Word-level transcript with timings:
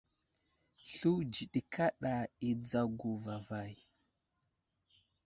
Sluwdji 0.93 1.43
ɗi 1.51 1.61
kaɗa 1.73 2.13
i 2.47 2.49
dzago 2.63 3.09
vavay. 3.23 3.73